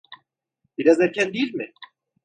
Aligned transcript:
Biraz 0.77 0.99
erken 0.99 1.33
değil 1.33 1.53
mi? 1.53 1.71